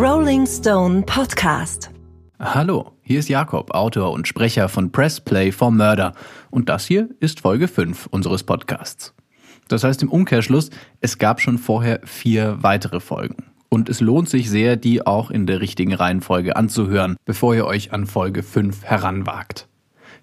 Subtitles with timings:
[0.00, 1.90] Rolling Stone Podcast.
[2.38, 6.14] Hallo, hier ist Jakob, Autor und Sprecher von Press Play for Murder.
[6.50, 9.12] Und das hier ist Folge 5 unseres Podcasts.
[9.68, 10.70] Das heißt im Umkehrschluss,
[11.02, 13.50] es gab schon vorher vier weitere Folgen.
[13.68, 17.92] Und es lohnt sich sehr, die auch in der richtigen Reihenfolge anzuhören, bevor ihr euch
[17.92, 19.68] an Folge 5 heranwagt.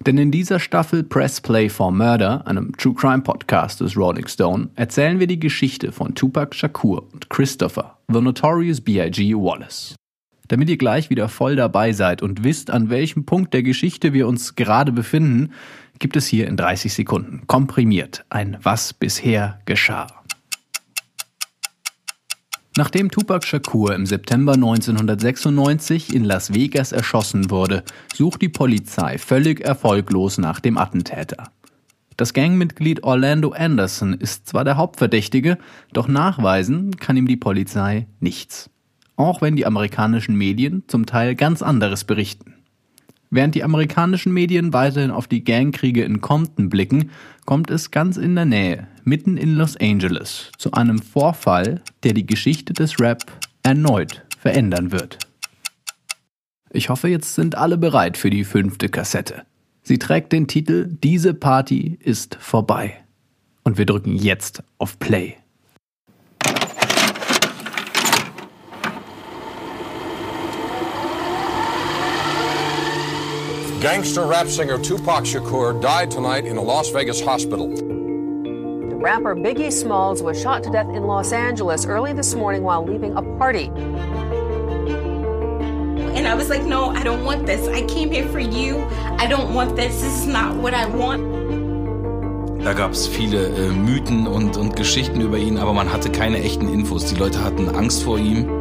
[0.06, 4.70] Denn in dieser Staffel Press Play for Murder, einem True Crime Podcast des Rolling Stone,
[4.74, 9.34] erzählen wir die Geschichte von Tupac Shakur und Christopher, The Notorious B.I.G.
[9.34, 9.94] Wallace.
[10.46, 14.26] Damit ihr gleich wieder voll dabei seid und wisst, an welchem Punkt der Geschichte wir
[14.26, 15.52] uns gerade befinden,
[15.98, 20.17] gibt es hier in 30 Sekunden komprimiert ein Was bisher geschah.
[22.78, 27.82] Nachdem Tupac Shakur im September 1996 in Las Vegas erschossen wurde,
[28.14, 31.50] sucht die Polizei völlig erfolglos nach dem Attentäter.
[32.16, 35.58] Das Gangmitglied Orlando Anderson ist zwar der Hauptverdächtige,
[35.92, 38.70] doch nachweisen kann ihm die Polizei nichts.
[39.16, 42.57] Auch wenn die amerikanischen Medien zum Teil ganz anderes berichten.
[43.30, 47.10] Während die amerikanischen Medien weiterhin auf die Gangkriege in Compton blicken,
[47.44, 52.26] kommt es ganz in der Nähe, mitten in Los Angeles, zu einem Vorfall, der die
[52.26, 53.24] Geschichte des Rap
[53.62, 55.18] erneut verändern wird.
[56.70, 59.42] Ich hoffe, jetzt sind alle bereit für die fünfte Kassette.
[59.82, 63.02] Sie trägt den Titel Diese Party ist vorbei.
[63.64, 65.37] Und wir drücken jetzt auf Play.
[73.80, 77.68] Gangster rap singer Tupac Shakur died tonight in a Las Vegas hospital.
[77.68, 82.84] The rapper Biggie Smalls was shot to death in Los Angeles early this morning while
[82.84, 83.66] leaving a party.
[86.16, 87.68] And I was like, no, I don't want this.
[87.68, 88.84] I came here for you.
[89.16, 90.00] I don't want this.
[90.00, 91.38] This is not what I want.
[92.64, 96.42] Da gab es viele äh, Mythen und, und Geschichten über ihn, aber man hatte keine
[96.42, 97.04] echten Infos.
[97.04, 98.57] Die Leute hatten Angst vor ihm.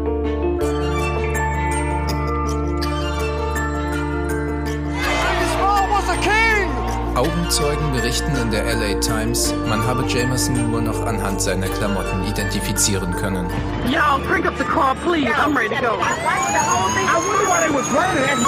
[7.58, 13.12] Augenzeugen berichten in der LA Times, man habe Jameson nur noch anhand seiner Klamotten identifizieren
[13.16, 13.50] können.
[13.90, 15.28] Y'all, bring up the car, please.
[15.34, 15.98] I'm ready to go.
[15.98, 18.46] I wonder why they was running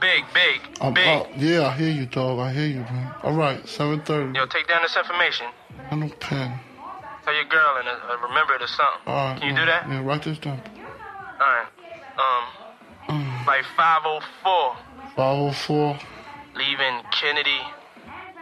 [0.00, 1.06] big, big, I'm big.
[1.06, 1.28] out.
[1.38, 2.40] Yeah, I hear you, dog.
[2.40, 3.14] I hear you, man.
[3.22, 4.34] All right, 7.30.
[4.34, 5.46] Yo, take down this information.
[5.92, 6.58] I no pen.
[7.22, 9.04] Tell your girl and uh, uh, remember it or something.
[9.06, 9.36] Right.
[9.38, 9.88] Can you yeah, do that?
[9.90, 10.58] Yeah, write this down.
[11.38, 11.68] All right.
[13.08, 14.76] Um, like 504,
[15.14, 15.98] 504
[16.56, 17.60] leaving Kennedy,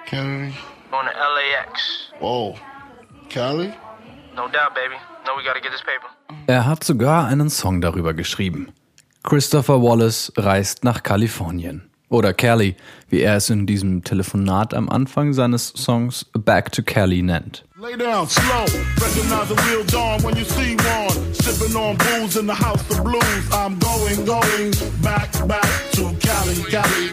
[0.07, 0.55] Kennedy.
[0.93, 2.13] going to LAX.
[2.21, 2.55] Whoa.
[3.29, 3.75] Cali?
[4.37, 4.95] No doubt, baby.
[5.27, 6.07] No, we gotta get this paper.
[6.47, 8.73] Er hat sogar einen Song darüber geschrieben.
[9.25, 11.90] Christopher Wallace reist nach Kalifornien.
[12.11, 12.75] Oder Cali,
[13.09, 17.65] wie er es in diesem Telefonat am Anfang seines Songs Back to Cali nennt.
[17.81, 18.65] Lay down slow.
[18.99, 21.33] Recognize the real dawn when you see one.
[21.33, 23.23] Sipping on booze in the house of blues.
[23.53, 24.73] I'm going, going
[25.03, 27.13] back, back to Cali, Cali.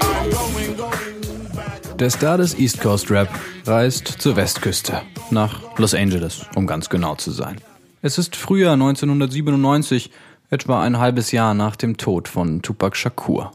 [0.00, 1.98] I'm going, going back.
[1.98, 3.28] Der Star des East Coast Rap
[3.66, 7.60] reist zur Westküste, nach Los Angeles, um ganz genau zu sein.
[8.00, 10.10] Es ist Frühjahr 1997,
[10.48, 13.52] etwa ein halbes Jahr nach dem Tod von Tupac Shakur.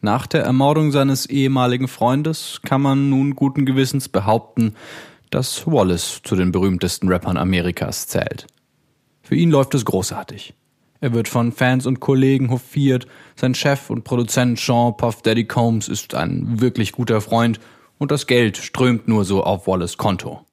[0.00, 4.74] Nach der Ermordung seines ehemaligen Freundes kann man nun guten Gewissens behaupten,
[5.30, 8.46] dass Wallace zu den berühmtesten Rappern Amerikas zählt.
[9.22, 10.54] Für ihn läuft es großartig.
[11.00, 15.88] Er wird von Fans und Kollegen hofiert, sein Chef und Produzent Sean Puff Daddy Combs
[15.88, 17.60] ist ein wirklich guter Freund
[17.98, 20.46] und das Geld strömt nur so auf Wallace Konto.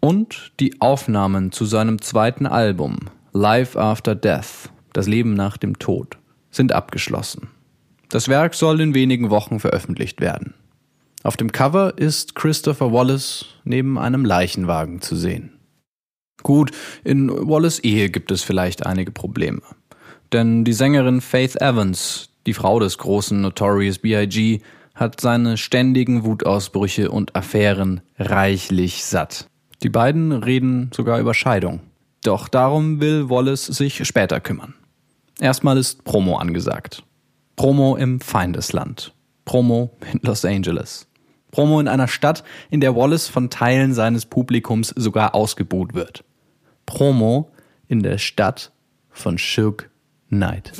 [0.00, 2.98] Und die Aufnahmen zu seinem zweiten Album,
[3.32, 6.18] Life After Death, das Leben nach dem Tod,
[6.50, 7.48] sind abgeschlossen.
[8.08, 10.54] Das Werk soll in wenigen Wochen veröffentlicht werden.
[11.22, 15.52] Auf dem Cover ist Christopher Wallace neben einem Leichenwagen zu sehen.
[16.42, 16.70] Gut,
[17.04, 19.60] in Wallace Ehe gibt es vielleicht einige Probleme.
[20.32, 24.60] Denn die Sängerin Faith Evans, die Frau des großen Notorious B.I.G.,
[24.94, 29.48] hat seine ständigen Wutausbrüche und Affären reichlich satt.
[29.82, 31.80] Die beiden reden sogar über Scheidung.
[32.24, 34.74] Doch darum will Wallace sich später kümmern.
[35.40, 37.04] Erstmal ist Promo angesagt.
[37.58, 39.12] Promo im Feindesland.
[39.44, 41.08] Promo in Los Angeles.
[41.50, 46.22] Promo in einer Stadt, in der Wallace von Teilen seines Publikums sogar ausgebuht wird.
[46.86, 47.50] Promo
[47.88, 48.70] in der Stadt
[49.10, 49.86] von Suge
[50.28, 50.72] Knight.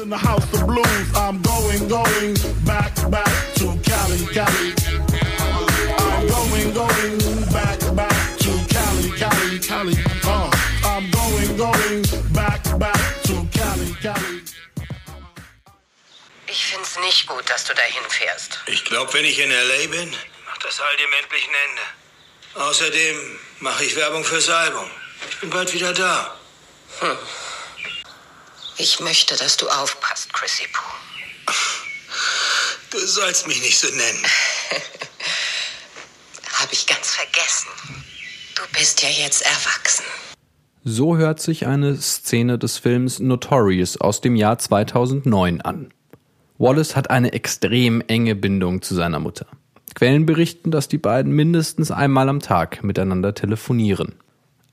[16.58, 18.58] Ich find's nicht gut, dass du dahin fährst.
[18.66, 19.86] Ich glaube, wenn ich in L.A.
[19.86, 20.10] bin,
[20.44, 22.66] macht das all dem endlich ein Ende.
[22.66, 24.90] Außerdem mache ich Werbung für Salbung.
[25.30, 26.36] Ich bin bald wieder da.
[26.98, 27.16] Hm.
[28.76, 31.52] Ich möchte, dass du aufpasst, Chrissy Pooh.
[32.90, 34.26] Du sollst mich nicht so nennen.
[36.58, 37.68] Hab ich ganz vergessen.
[38.56, 40.04] Du bist ja jetzt erwachsen.
[40.82, 45.94] So hört sich eine Szene des Films Notorious aus dem Jahr 2009 an.
[46.60, 49.46] Wallace hat eine extrem enge Bindung zu seiner Mutter.
[49.94, 54.16] Quellen berichten, dass die beiden mindestens einmal am Tag miteinander telefonieren.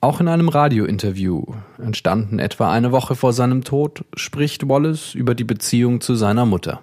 [0.02, 1.44] Auch in einem Radiointerview,
[1.78, 6.82] entstanden etwa eine Woche vor seinem Tod, spricht Wallace über die Beziehung zu seiner Mutter.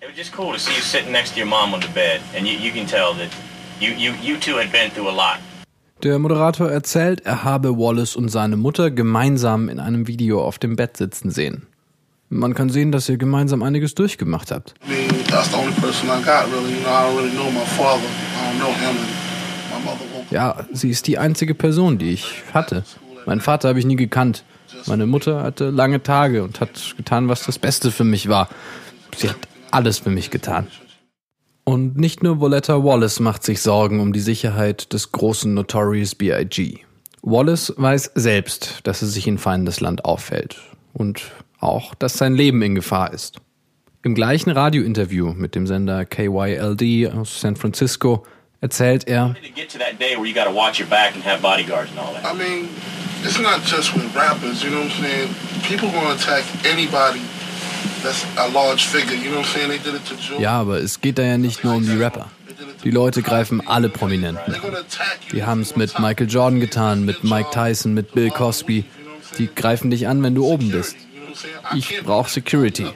[0.00, 2.20] It was just cool to see you sitting next to your mom on the bed,
[2.36, 3.30] and you, you can tell that
[3.80, 5.38] you, you, you two had been through a lot.
[6.02, 10.74] Der Moderator erzählt, er habe Wallace und seine Mutter gemeinsam in einem Video auf dem
[10.74, 11.68] Bett sitzen sehen.
[12.34, 14.72] Man kann sehen, dass ihr gemeinsam einiges durchgemacht habt.
[20.30, 22.84] Ja, sie ist die einzige Person, die ich hatte.
[23.26, 24.44] Meinen Vater habe ich nie gekannt.
[24.86, 28.48] Meine Mutter hatte lange Tage und hat getan, was das Beste für mich war.
[29.14, 29.36] Sie hat
[29.70, 30.68] alles für mich getan.
[31.64, 36.78] Und nicht nur Voletta Wallace macht sich Sorgen um die Sicherheit des großen Notorious B.I.G.
[37.20, 40.56] Wallace weiß selbst, dass er sich in Feindesland auffällt.
[40.94, 41.22] Und
[41.62, 43.36] auch, dass sein Leben in Gefahr ist.
[44.02, 48.26] Im gleichen Radiointerview mit dem Sender KYLD aus San Francisco
[48.60, 49.34] erzählt er.
[49.36, 49.52] I
[52.34, 52.68] mean,
[53.24, 55.28] it's not just with rappers, you know what I'm saying?
[55.68, 57.20] People gonna attack anybody
[58.02, 59.68] that's a large figure, you know what I'm saying?
[59.68, 60.40] They did it to Joe.
[60.40, 62.28] ja, aber es geht da ja nicht nur um die Rapper.
[62.84, 64.60] Die Leute greifen alle Prominenten an.
[65.30, 68.84] Die haben es mit Michael Jordan getan, mit Mike Tyson, mit Bill Cosby.
[69.38, 70.96] Die greifen dich an, wenn du oben bist.
[71.74, 72.86] Ich brauche Security.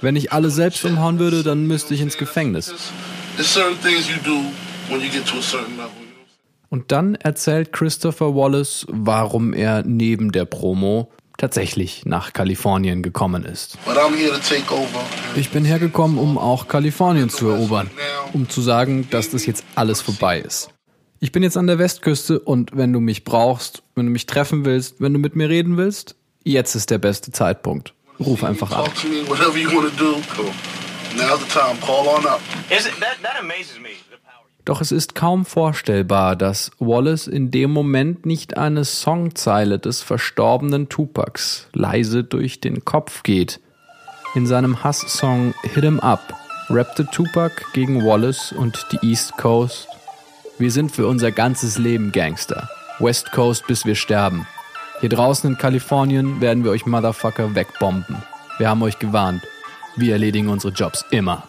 [0.00, 2.74] Wenn ich alle selbst umhauen würde, dann müsste ich ins Gefängnis.
[6.68, 13.78] Und dann erzählt Christopher Wallace, warum er neben der Promo tatsächlich nach Kalifornien gekommen ist.
[15.36, 17.90] Ich bin hergekommen, um auch Kalifornien zu erobern,
[18.32, 20.70] um zu sagen, dass das jetzt alles vorbei ist.
[21.20, 24.64] Ich bin jetzt an der Westküste und wenn du mich brauchst, wenn du mich treffen
[24.64, 27.94] willst, wenn du mit mir reden willst, jetzt ist der beste Zeitpunkt.
[28.20, 28.84] Ruf einfach an.
[28.84, 30.20] Talk to me, whatever you want to do.
[31.16, 31.78] Now's the time.
[31.80, 32.40] Call on up.
[32.70, 33.90] Is it, that, that amazes me.
[34.64, 40.88] Doch es ist kaum vorstellbar, dass Wallace in dem Moment nicht eine Songzeile des verstorbenen
[40.88, 43.58] Tupacs leise durch den Kopf geht.
[44.36, 46.34] In seinem Hass-Song Hit 'em Up
[46.70, 49.88] rappte Tupac gegen Wallace und die East Coast.
[50.58, 52.68] Wir sind für unser ganzes Leben Gangster.
[53.00, 54.46] West Coast bis wir sterben.
[55.02, 58.22] Hier draußen in Kalifornien werden wir euch Motherfucker wegbomben.
[58.58, 59.42] Wir haben euch gewarnt.
[59.96, 61.42] Wir erledigen unsere Jobs immer.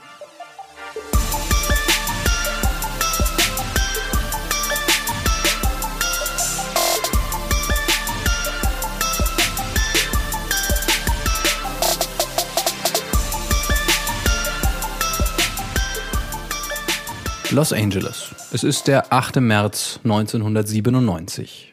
[17.51, 18.33] Los Angeles.
[18.51, 19.35] Es ist der 8.
[19.35, 21.72] März 1997.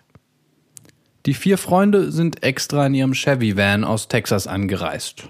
[1.27, 5.29] Die vier Freunde sind extra in ihrem Chevy-Van aus Texas angereist.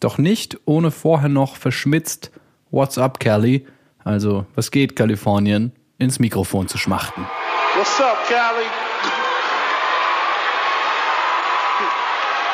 [0.00, 2.30] Doch nicht ohne vorher noch verschmitzt
[2.70, 3.66] What's up, Kelly?
[4.04, 5.72] Also, was geht, Kalifornien?
[6.00, 7.26] ins Mikrofon zu schmachten.
[7.76, 8.89] What's up, Cali?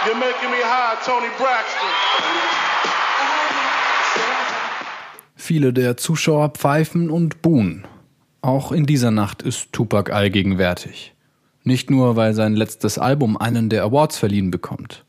[0.06, 1.88] You're making me high, Tony Braxton.
[5.34, 7.88] Viele der Zuschauer pfeifen und buhen.
[8.40, 11.12] Auch in dieser Nacht ist Tupac allgegenwärtig.
[11.64, 15.04] Nicht nur, weil sein letztes Album einen der Awards verliehen bekommt.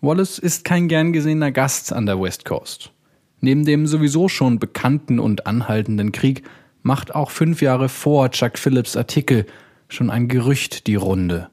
[0.00, 2.92] Wallace ist kein gern gesehener Gast an der West Coast.
[3.40, 6.44] Neben dem sowieso schon bekannten und anhaltenden Krieg
[6.82, 9.44] macht auch fünf Jahre vor Chuck Phillips Artikel
[9.88, 11.50] schon ein Gerücht die Runde.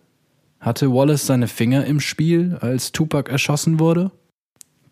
[0.67, 4.12] Hatte Wallace seine Finger im Spiel, als Tupac erschossen wurde?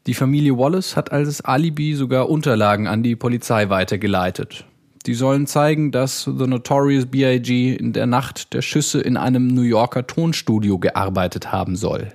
[0.07, 4.63] Die Familie Wallace hat als Alibi sogar Unterlagen an die Polizei weitergeleitet.
[5.05, 7.75] Die sollen zeigen, dass The Notorious B.I.G.
[7.75, 12.07] in der Nacht der Schüsse in einem New Yorker Tonstudio gearbeitet haben soll.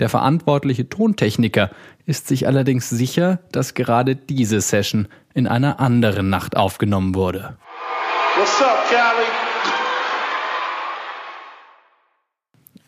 [0.00, 1.70] Der verantwortliche Tontechniker
[2.06, 7.56] ist sich allerdings sicher, dass gerade diese Session in einer anderen Nacht aufgenommen wurde.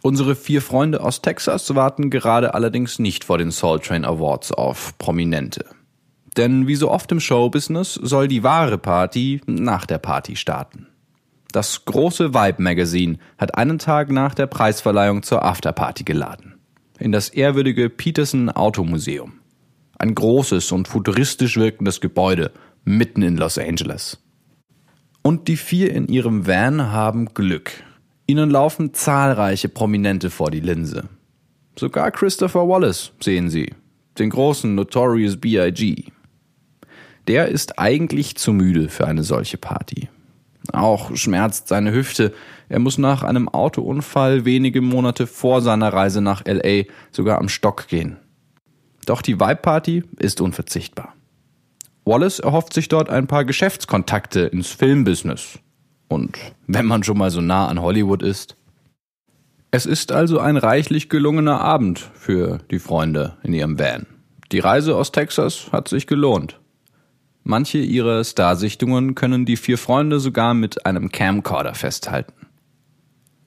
[0.02, 4.99] Unsere vier Freunde aus Texas warten gerade allerdings nicht vor den Soul Train Awards auf
[4.99, 5.64] Prominente.
[6.37, 10.88] Denn wie so oft im Showbusiness soll die wahre Party nach der Party starten.
[11.52, 16.54] Das große Vibe Magazine hat einen Tag nach der Preisverleihung zur Afterparty geladen.
[16.99, 19.35] In das ehrwürdige Peterson Automuseum.
[19.99, 22.50] Ein großes und futuristisch wirkendes Gebäude
[22.85, 24.18] mitten in Los Angeles.
[25.23, 27.85] Und die vier in ihrem Van haben Glück.
[28.33, 31.05] Ihnen laufen zahlreiche Prominente vor die Linse.
[31.79, 33.75] Sogar Christopher Wallace sehen Sie,
[34.19, 36.05] den großen Notorious B.I.G.
[37.29, 40.09] Der ist eigentlich zu müde für eine solche Party.
[40.73, 42.33] Auch schmerzt seine Hüfte.
[42.71, 47.87] Er muss nach einem Autounfall wenige Monate vor seiner Reise nach LA sogar am Stock
[47.87, 48.17] gehen.
[49.05, 51.15] Doch die Vibe Party ist unverzichtbar.
[52.07, 55.59] Wallace erhofft sich dort ein paar Geschäftskontakte ins Filmbusiness.
[56.12, 58.57] Und wenn man schon mal so nah an Hollywood ist.
[59.71, 64.07] Es ist also ein reichlich gelungener Abend für die Freunde in ihrem Van.
[64.52, 66.61] Die Reise aus Texas hat sich gelohnt.
[67.42, 72.35] Manche ihrer Starsichtungen können die vier Freunde sogar mit einem Camcorder festhalten.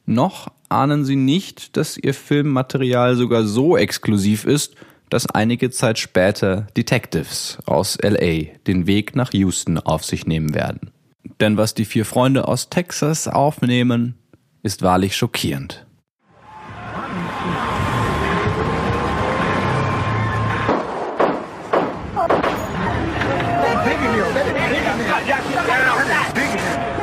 [0.06, 4.76] Noch ahnen sie nicht, dass ihr Filmmaterial sogar so exklusiv ist,
[5.10, 10.92] dass einige Zeit später Detectives aus LA den Weg nach Houston auf sich nehmen werden.
[11.40, 14.16] Denn was die vier Freunde aus Texas aufnehmen,
[14.64, 15.86] ist wahrlich schockierend.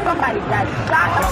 [0.05, 1.32] Somebody got shot.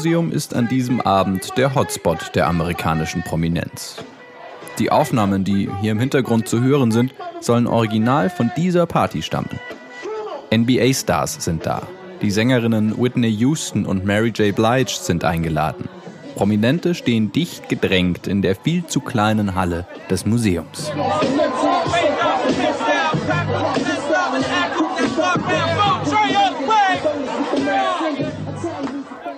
[0.00, 4.02] Museum ist an diesem Abend der Hotspot der amerikanischen Prominenz.
[4.78, 9.60] Die Aufnahmen, die hier im Hintergrund zu hören sind, sollen original von dieser Party stammen.
[10.50, 11.82] NBA-Stars sind da.
[12.22, 14.56] Die Sängerinnen Whitney Houston und Mary J.
[14.56, 15.86] Blige sind eingeladen.
[16.34, 20.90] Prominente stehen dicht gedrängt in der viel zu kleinen Halle des Museums.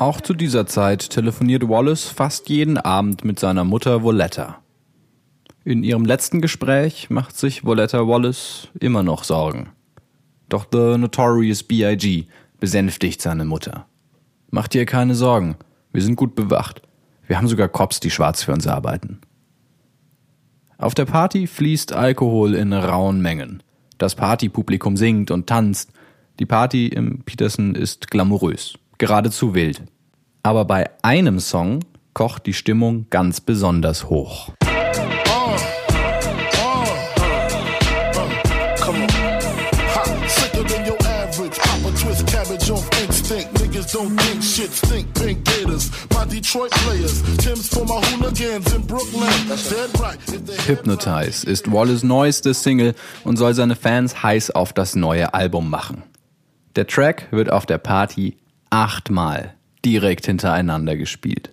[0.02, 4.58] Auch zu dieser Zeit telefoniert Wallace fast jeden Abend mit seiner Mutter Voletta.
[5.64, 9.68] In ihrem letzten Gespräch macht sich Voletta Wallace immer noch Sorgen.
[10.48, 12.26] Doch The Notorious B.I.G.
[12.58, 13.86] besänftigt seine Mutter.
[14.50, 15.54] Mach dir keine Sorgen,
[15.92, 16.82] wir sind gut bewacht.
[17.28, 19.20] Wir haben sogar Cops, die schwarz für uns arbeiten.
[20.78, 23.62] Auf der Party fließt Alkohol in rauen Mengen.
[23.98, 25.92] Das Partypublikum singt und tanzt.
[26.40, 29.84] Die Party im Peterson ist glamourös, geradezu wild.
[30.44, 31.84] Aber bei einem Song
[32.14, 34.50] kocht die Stimmung ganz besonders hoch.
[50.66, 52.94] Hypnotize ist Wallace neueste Single
[53.24, 56.02] und soll seine Fans heiß auf das neue Album machen.
[56.74, 58.36] Der Track wird auf der Party
[58.70, 61.52] achtmal direkt hintereinander gespielt.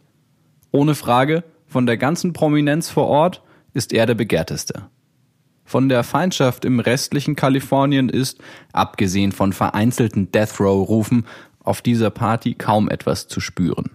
[0.72, 3.44] Ohne Frage, von der ganzen Prominenz vor Ort
[3.74, 4.88] ist er der begehrteste.
[5.66, 8.40] Von der Feindschaft im restlichen Kalifornien ist,
[8.74, 11.26] abgesehen von vereinzelten Death Row-Rufen,
[11.60, 13.92] auf dieser Party kaum etwas zu spüren.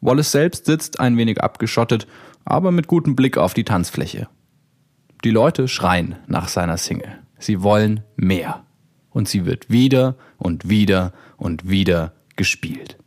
[0.00, 2.06] Wallace selbst sitzt ein wenig abgeschottet,
[2.44, 4.28] aber mit gutem Blick auf die Tanzfläche.
[5.24, 7.18] Die Leute schreien nach seiner Single.
[7.38, 8.64] Sie wollen mehr.
[9.10, 12.98] und sie wird wieder und wieder und wieder gespielt.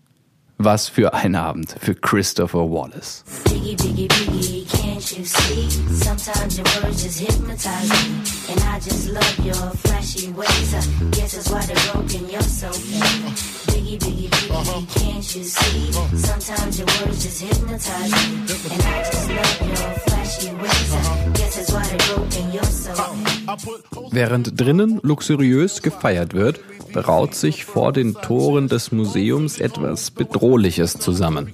[0.63, 3.23] Was für ein Abend für Christopher Wallace.
[3.45, 5.70] Biggie, biggie, biggie, can't you see?
[5.96, 8.22] Sometimes your words just hypnotize me.
[8.51, 10.74] And I just love your flashy ways.
[10.75, 13.34] I guess that's why they're broken, you're so mean.
[13.72, 15.91] Biggie, biggie, biggie, can't you see?
[16.17, 18.46] Sometimes your words just hypnotize me.
[18.74, 20.93] And I just love your flashy ways.
[20.93, 24.12] I guess that's why they're broken, you're so mean.
[24.12, 26.60] Während drinnen luxuriös gefeiert wird,
[26.93, 31.51] braut sich vor den Toren des Museums etwas Bedrohliches zusammen.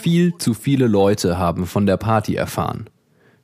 [0.00, 2.88] Viel zu viele Leute haben von der Party erfahren.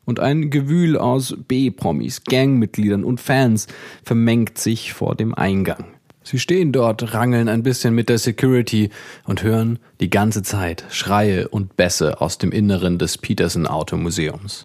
[0.06, 3.66] Und ein Gewühl aus B-Promis, Gangmitgliedern und Fans
[4.04, 5.84] vermengt sich vor dem Eingang.
[6.22, 8.88] Sie stehen dort, rangeln ein bisschen mit der Security
[9.25, 14.64] und hören die ganze Zeit Schreie und Bässe aus dem Inneren des Peterson Automuseums.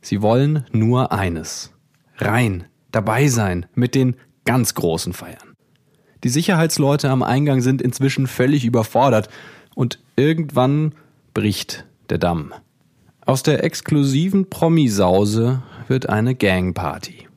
[0.00, 1.72] Sie wollen nur eines.
[2.16, 5.54] Rein, dabei sein, mit den ganz großen Feiern.
[6.22, 9.28] Die Sicherheitsleute am Eingang sind inzwischen völlig überfordert
[9.74, 10.94] und irgendwann
[11.34, 12.52] bricht der Damm.
[13.24, 17.28] Aus der exklusiven Promisause wird eine Gangparty.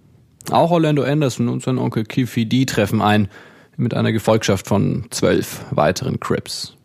[0.51, 3.29] Auch Orlando Anderson und sein Onkel Kiffy D treffen ein,
[3.77, 6.75] mit einer Gefolgschaft von zwölf weiteren Crips.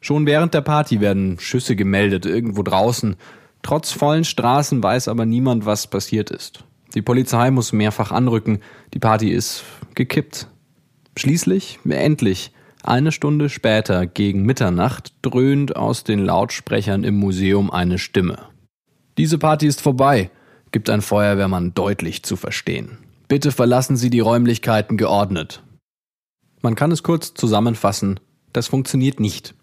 [0.00, 3.16] Schon während der Party werden Schüsse gemeldet, irgendwo draußen.
[3.62, 6.64] Trotz vollen Straßen weiß aber niemand, was passiert ist.
[6.94, 8.60] Die Polizei muss mehrfach anrücken,
[8.94, 9.64] die Party ist
[9.94, 10.48] gekippt.
[11.16, 18.38] Schließlich, endlich, eine Stunde später, gegen Mitternacht, dröhnt aus den Lautsprechern im Museum eine Stimme.
[19.16, 20.30] Diese Party ist vorbei,
[20.70, 22.98] gibt ein Feuerwehrmann deutlich zu verstehen.
[23.26, 25.62] Bitte verlassen Sie die Räumlichkeiten geordnet.
[26.62, 28.20] Man kann es kurz zusammenfassen,
[28.52, 29.54] das funktioniert nicht.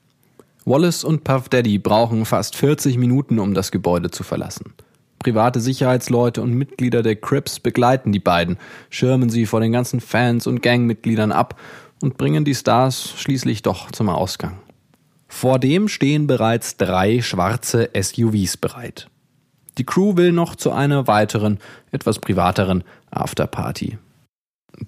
[0.66, 4.74] Wallace und Puff Daddy brauchen fast 40 Minuten, um das Gebäude zu verlassen.
[5.20, 8.58] Private Sicherheitsleute und Mitglieder der Crips begleiten die beiden,
[8.90, 11.60] schirmen sie vor den ganzen Fans und Gangmitgliedern ab
[12.06, 14.60] und bringen die Stars schließlich doch zum Ausgang.
[15.28, 19.10] Vor dem stehen bereits drei schwarze SUVs bereit.
[19.80, 21.58] Die Crew will noch zu einer weiteren,
[21.92, 23.98] etwas privateren Afterparty.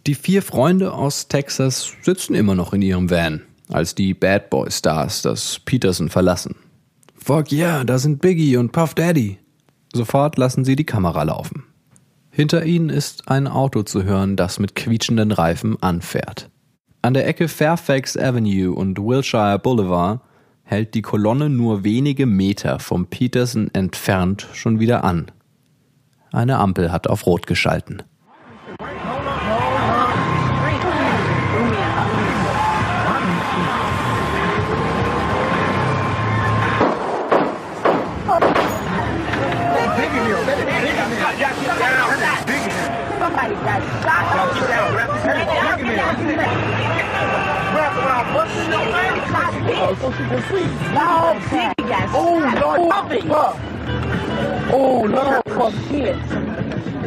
[0.05, 4.69] Die vier Freunde aus Texas sitzen immer noch in ihrem Van, als die Bad Boy
[4.69, 6.55] Stars das Peterson verlassen.
[7.15, 9.39] Fuck yeah, da sind Biggie und Puff Daddy.
[9.91, 11.63] Sofort lassen sie die Kamera laufen.
[12.29, 16.51] Hinter ihnen ist ein Auto zu hören, das mit quietschenden Reifen anfährt.
[17.01, 20.19] An der Ecke Fairfax Avenue und Wilshire Boulevard
[20.63, 25.31] hält die Kolonne nur wenige Meter vom Peterson entfernt schon wieder an.
[26.31, 28.03] Eine Ampel hat auf Rot geschalten.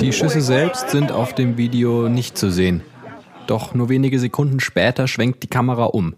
[0.00, 2.82] Die Schüsse selbst sind auf dem Video nicht zu sehen.
[3.46, 6.14] Doch nur wenige Sekunden später schwenkt die Kamera um.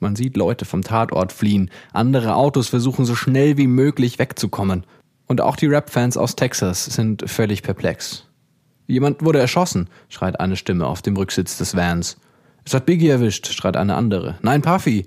[0.00, 4.84] Man sieht Leute vom Tatort fliehen, andere Autos versuchen so schnell wie möglich wegzukommen.
[5.26, 8.26] Und auch die Rap-Fans aus Texas sind völlig perplex.
[8.86, 12.18] Jemand wurde erschossen, schreit eine Stimme auf dem Rücksitz des Vans.
[12.64, 14.38] Es hat Biggie erwischt, schreit eine andere.
[14.42, 15.06] Nein, Puffy!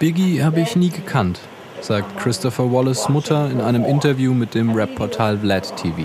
[0.00, 1.40] Biggie habe ich nie gekannt,
[1.84, 6.04] sagt Christopher Wallace Mutter in einem Interview mit dem Rap-Portal Vlad TV.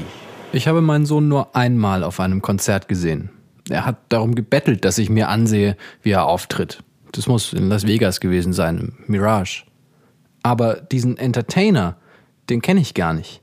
[0.51, 3.29] Ich habe meinen Sohn nur einmal auf einem Konzert gesehen.
[3.69, 6.83] Er hat darum gebettelt, dass ich mir ansehe, wie er auftritt.
[7.13, 9.63] Das muss in Las Vegas gewesen sein, im Mirage.
[10.43, 11.95] Aber diesen Entertainer,
[12.49, 13.41] den kenne ich gar nicht.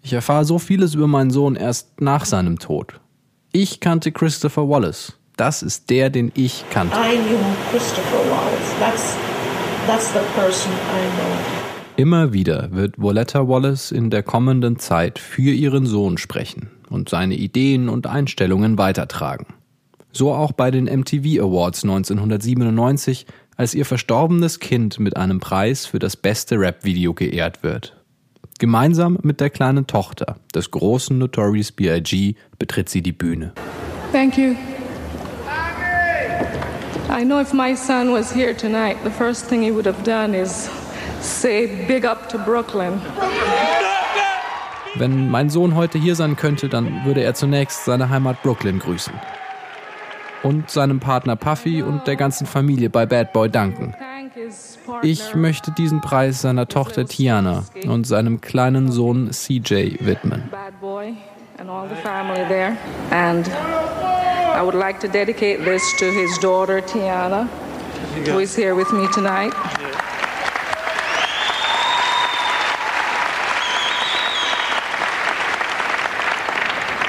[0.00, 2.98] Ich erfahre so vieles über meinen Sohn erst nach seinem Tod.
[3.52, 5.18] Ich kannte Christopher Wallace.
[5.36, 6.96] Das ist der, den ich kannte.
[6.96, 7.38] I knew
[7.70, 8.74] Christopher Wallace.
[8.80, 9.16] That's,
[9.86, 11.57] that's the person I know.
[11.98, 17.34] Immer wieder wird Voletta Wallace in der kommenden Zeit für ihren Sohn sprechen und seine
[17.34, 19.46] Ideen und Einstellungen weitertragen.
[20.12, 25.98] So auch bei den MTV Awards 1997, als ihr verstorbenes Kind mit einem Preis für
[25.98, 27.96] das beste Rap-Video geehrt wird.
[28.60, 32.36] Gemeinsam mit der kleinen Tochter des großen Notorious B.I.G.
[32.60, 33.54] betritt sie die Bühne.
[34.12, 34.54] Thank you.
[37.10, 40.32] I know if my son was here tonight, the first thing he would have done
[40.32, 40.70] is
[41.20, 43.00] say big up to Brooklyn.
[44.96, 49.12] Wenn mein Sohn heute hier sein könnte, dann würde er zunächst seine Heimat Brooklyn grüßen.
[50.42, 53.94] Und seinem Partner Puffy und der ganzen Familie bei Bad Boy danken.
[55.02, 60.50] Ich möchte diesen Preis seiner Tochter Tiana und seinem kleinen Sohn CJ widmen.
[61.60, 62.76] And all the family there.
[63.10, 67.48] And I would like to dedicate this to his daughter Tiana,
[68.26, 69.52] who is here with me tonight.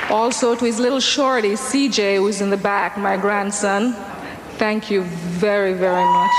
[0.09, 3.93] Also to his little shorty, CJ, who's in the back, my grandson.
[4.57, 5.03] Thank you
[5.39, 6.31] very, very much.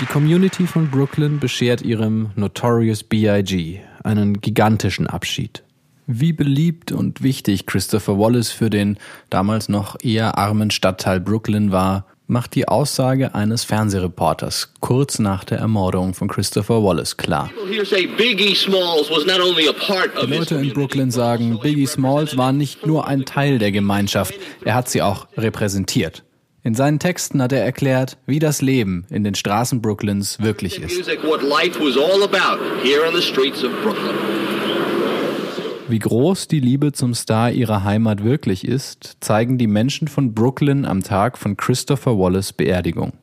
[0.00, 3.80] Die Community von Brooklyn beschert ihrem Notorious B.I.G.
[4.04, 5.64] einen gigantischen Abschied.
[6.06, 8.98] Wie beliebt und wichtig Christopher Wallace für den
[9.28, 15.58] damals noch eher armen Stadtteil Brooklyn war, macht die Aussage eines Fernsehreporters kurz nach der
[15.58, 17.50] Ermordung von Christopher Wallace klar.
[20.22, 24.74] Die Leute in Brooklyn sagen, Biggie Smalls war nicht nur ein Teil der Gemeinschaft, er
[24.74, 26.22] hat sie auch repräsentiert.
[26.62, 31.08] In seinen Texten hat er erklärt, wie das Leben in den Straßen Brooklyns wirklich ist.
[35.90, 40.84] Wie groß die Liebe zum Star ihrer Heimat wirklich ist, zeigen die Menschen von Brooklyn
[40.84, 43.14] am Tag von Christopher Wallace Beerdigung.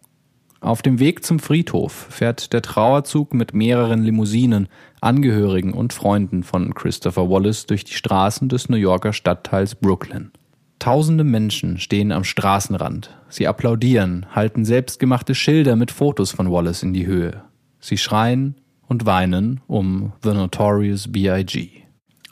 [0.62, 4.68] Auf dem Weg zum Friedhof fährt der Trauerzug mit mehreren Limousinen,
[5.00, 10.32] Angehörigen und Freunden von Christopher Wallace durch die Straßen des New Yorker Stadtteils Brooklyn.
[10.80, 13.16] Tausende Menschen stehen am Straßenrand.
[13.30, 17.44] Sie applaudieren, halten selbstgemachte Schilder mit Fotos von Wallace in die Höhe.
[17.80, 18.56] Sie schreien
[18.88, 21.85] und weinen um The Notorious B.I.G.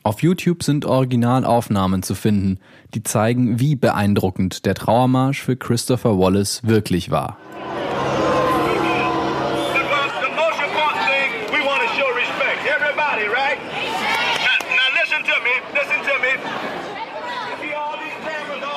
[0.06, 2.60] Auf YouTube sind Originalaufnahmen zu finden,
[2.94, 7.38] die zeigen, wie beeindruckend der Trauermarsch für Christopher Wallace wirklich war.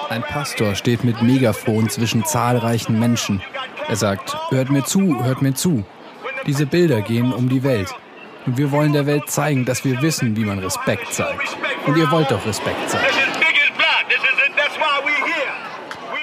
[0.08, 3.42] Ein Pastor steht mit Megafon zwischen zahlreichen Menschen.
[3.88, 5.84] Er sagt, hört mir zu, hört mir zu.
[6.46, 7.92] Diese Bilder gehen um die Welt.
[8.46, 11.56] Und wir wollen der Welt zeigen, dass wir wissen, wie man Respekt zeigt.
[11.86, 13.04] Und ihr wollt doch Respekt zeigen.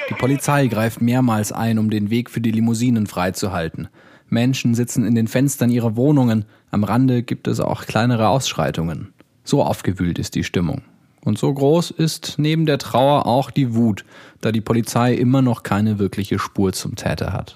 [0.09, 3.89] Die Polizei greift mehrmals ein, um den Weg für die Limousinen freizuhalten.
[4.29, 6.45] Menschen sitzen in den Fenstern ihrer Wohnungen.
[6.71, 9.13] Am Rande gibt es auch kleinere Ausschreitungen.
[9.43, 10.81] So aufgewühlt ist die Stimmung.
[11.25, 14.05] Und so groß ist neben der Trauer auch die Wut,
[14.41, 17.55] da die Polizei immer noch keine wirkliche Spur zum Täter hat.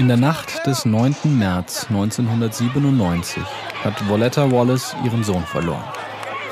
[0.00, 1.14] In der Nacht des 9.
[1.24, 3.42] März 1997
[3.84, 5.84] hat Voletta Wallace ihren Sohn verloren.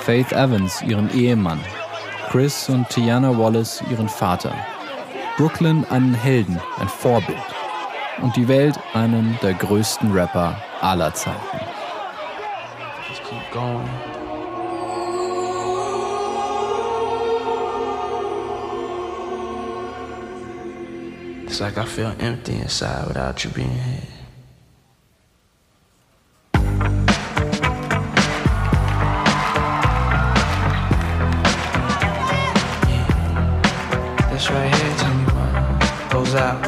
[0.00, 1.58] Faith Evans ihren Ehemann.
[2.28, 4.54] Chris und Tiana Wallace ihren Vater.
[5.38, 7.38] Brooklyn einen Helden, ein Vorbild.
[8.20, 11.38] Und die Welt einen der größten Rapper aller Zeiten.
[13.08, 13.88] Just keep going.
[21.58, 24.02] It's like I feel empty inside without you being here.
[32.86, 33.08] Yeah.
[34.30, 34.94] This right here,
[36.10, 36.64] goes out.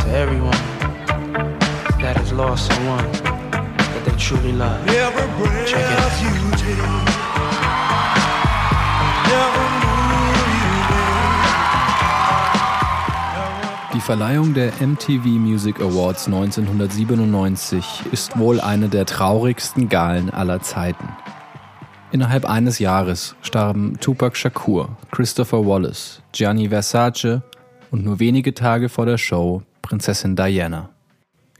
[0.00, 0.50] for everyone
[2.00, 4.89] that has lost someone that they truly love.
[14.10, 21.10] Verleihung der MTV Music Awards 1997 ist wohl eine der traurigsten Galen aller Zeiten.
[22.10, 27.42] Innerhalb eines Jahres starben Tupac Shakur, Christopher Wallace, Gianni Versace
[27.92, 30.88] und nur wenige Tage vor der Show Prinzessin Diana.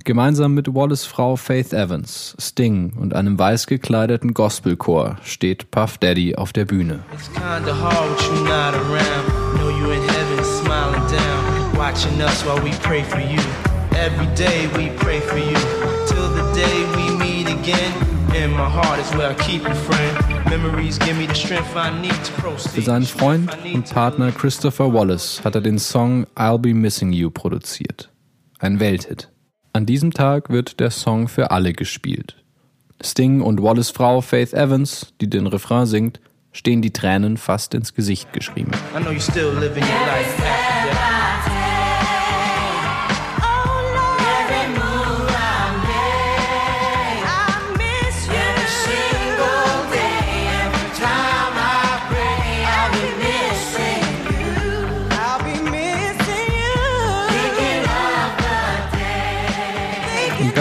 [0.03, 6.35] Gemeinsam mit Wallace Frau Faith Evans, Sting und einem weiß gekleideten Gospelchor steht Puff Daddy
[6.35, 6.99] auf der Bühne.
[7.13, 7.31] It's
[11.81, 13.41] watching us while we pray for you.
[13.97, 15.57] Every day we pray for you,
[16.07, 17.93] till the day we meet again.
[18.37, 20.45] In my heart is where I keep you, friend.
[20.51, 22.33] Memories give me the strength I need to
[22.69, 27.31] Für seinen Freund und Partner Christopher Wallace hat er den Song I'll Be Missing You
[27.31, 28.11] produziert.
[28.59, 29.31] Ein Welthit.
[29.73, 32.37] An diesem Tag wird der Song für alle gespielt.
[33.03, 36.21] Sting und Wallace Frau Faith Evans, die den Refrain singt,
[36.53, 38.73] stehen die Tränen fast ins Gesicht geschrieben.
[38.95, 40.60] I know you still living your life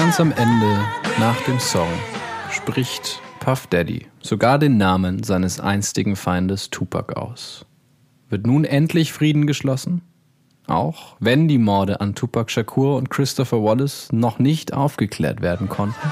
[0.10, 0.84] ganz am Ende,
[1.20, 1.88] nach dem Song,
[2.50, 7.68] spricht Puff Daddy sogar den Namen seines einstigen Feindes Tupac aus.
[8.28, 10.02] Wird nun endlich Frieden geschlossen?
[10.66, 16.12] Auch wenn die Morde an Tupac Shakur und Christopher Wallace noch nicht aufgeklärt werden konnten?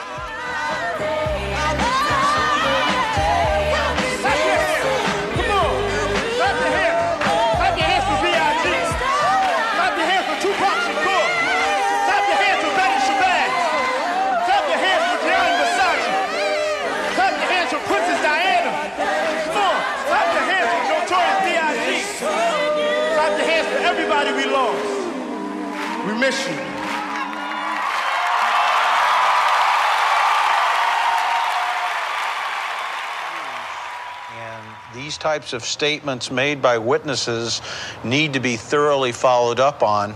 [35.18, 37.64] These types of statements made by witnesses
[38.04, 40.14] need to be thoroughly followed up on.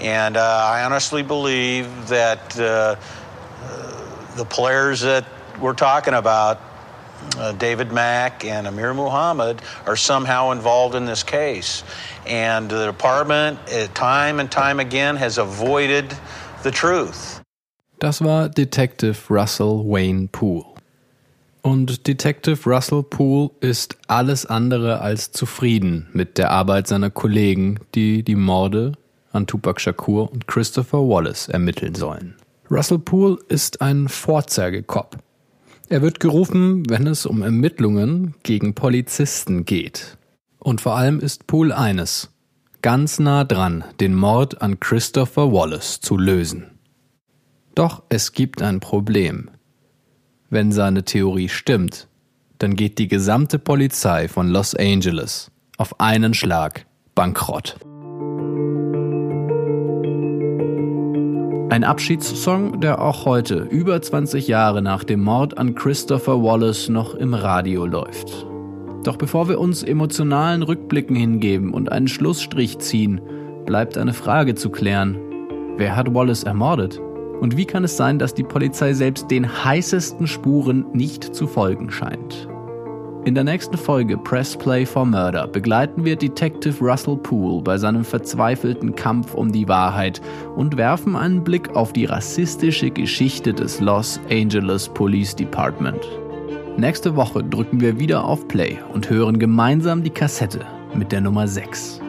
[0.00, 2.96] And uh, I honestly believe that uh,
[3.62, 5.24] uh, the players that
[5.60, 6.60] we're talking about,
[7.36, 11.84] uh, David Mack and Amir Muhammad, are somehow involved in this case.
[12.26, 16.12] And the department, uh, time and time again, has avoided
[16.64, 17.40] the truth.
[18.00, 20.73] Das war Detective Russell Wayne Poole.
[21.64, 28.22] Und Detective Russell Poole ist alles andere als zufrieden mit der Arbeit seiner Kollegen, die
[28.22, 28.92] die Morde
[29.32, 32.34] an Tupac Shakur und Christopher Wallace ermitteln sollen.
[32.70, 35.16] Russell Poole ist ein Vorzeigekopf.
[35.88, 40.18] Er wird gerufen, wenn es um Ermittlungen gegen Polizisten geht.
[40.58, 42.28] Und vor allem ist Poole eines,
[42.82, 46.78] ganz nah dran, den Mord an Christopher Wallace zu lösen.
[47.74, 49.48] Doch es gibt ein Problem.
[50.54, 52.06] Wenn seine Theorie stimmt,
[52.58, 56.86] dann geht die gesamte Polizei von Los Angeles auf einen Schlag
[57.16, 57.76] bankrott.
[61.70, 67.16] Ein Abschiedssong, der auch heute, über 20 Jahre nach dem Mord an Christopher Wallace, noch
[67.16, 68.46] im Radio läuft.
[69.02, 73.20] Doch bevor wir uns emotionalen Rückblicken hingeben und einen Schlussstrich ziehen,
[73.66, 75.18] bleibt eine Frage zu klären.
[75.78, 77.00] Wer hat Wallace ermordet?
[77.40, 81.90] Und wie kann es sein, dass die Polizei selbst den heißesten Spuren nicht zu folgen
[81.90, 82.48] scheint?
[83.24, 88.04] In der nächsten Folge Press Play for Murder begleiten wir Detective Russell Poole bei seinem
[88.04, 90.20] verzweifelten Kampf um die Wahrheit
[90.56, 96.06] und werfen einen Blick auf die rassistische Geschichte des Los Angeles Police Department.
[96.76, 100.60] Nächste Woche drücken wir wieder auf Play und hören gemeinsam die Kassette
[100.94, 102.02] mit der Nummer 6.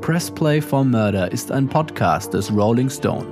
[0.00, 3.26] Press Play for Murder ist ein Podcast des Rolling Stone.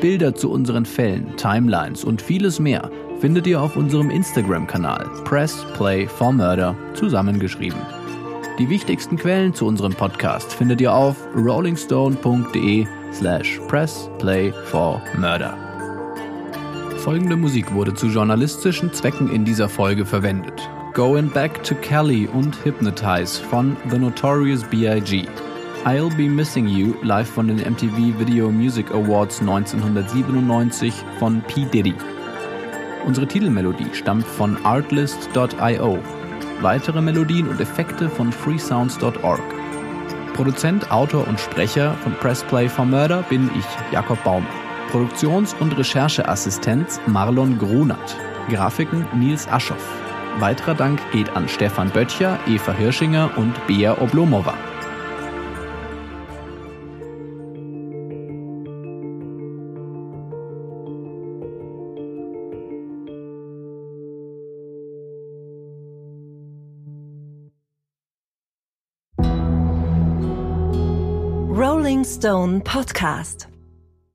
[0.00, 6.06] Bilder zu unseren Fällen, Timelines und vieles mehr findet ihr auf unserem Instagram-Kanal Press Play
[6.06, 7.80] for Murder zusammengeschrieben.
[8.58, 15.56] Die wichtigsten Quellen zu unserem Podcast findet ihr auf rollingstone.de slash pressplay for murder.
[16.98, 20.68] Folgende Musik wurde zu journalistischen Zwecken in dieser Folge verwendet.
[20.94, 25.28] Going Back to Kelly und Hypnotize von The Notorious B.I.G.
[25.84, 31.64] I'll Be Missing You live von den MTV Video Music Awards 1997 von P.
[31.64, 31.94] Diddy.
[33.06, 35.98] Unsere Titelmelodie stammt von artlist.io.
[36.60, 39.42] Weitere Melodien und Effekte von freesounds.org.
[40.34, 44.46] Produzent, Autor und Sprecher von Pressplay for Murder bin ich, Jakob Baumer.
[44.90, 48.16] Produktions- und Rechercheassistenz Marlon Grunert.
[48.50, 49.86] Grafiken Nils Aschoff.
[50.40, 54.54] Weiterer Dank geht an Stefan Böttcher, Eva Hirschinger und Bea Oblomova.
[72.08, 73.57] Stone Podcast.